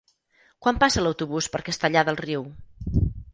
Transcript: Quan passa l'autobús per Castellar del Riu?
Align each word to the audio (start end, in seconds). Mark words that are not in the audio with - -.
Quan 0.65 0.79
passa 0.83 1.03
l'autobús 1.03 1.49
per 1.57 1.61
Castellar 1.67 2.03
del 2.09 2.19
Riu? 2.23 2.49